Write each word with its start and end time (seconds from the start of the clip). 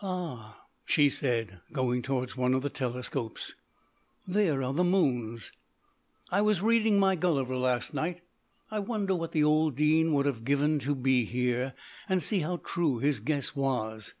"Ah," 0.00 0.66
she 0.84 1.10
said, 1.10 1.58
going 1.72 2.02
towards 2.02 2.36
one 2.36 2.54
of 2.54 2.62
the 2.62 2.70
telescopes, 2.70 3.56
"there 4.28 4.62
are 4.62 4.72
the 4.72 4.84
moons. 4.84 5.50
I 6.30 6.40
was 6.40 6.62
reading 6.62 7.00
my 7.00 7.16
Gulliver 7.16 7.56
last 7.56 7.92
night. 7.92 8.20
I 8.70 8.78
wonder 8.78 9.16
what 9.16 9.32
the 9.32 9.42
old 9.42 9.74
Dean 9.74 10.12
would 10.12 10.26
have 10.26 10.44
given 10.44 10.78
to 10.86 10.94
be 10.94 11.24
here, 11.24 11.74
and 12.08 12.22
see 12.22 12.38
how 12.38 12.58
true 12.58 12.98
his 13.00 13.18
guess 13.18 13.56
was. 13.56 14.14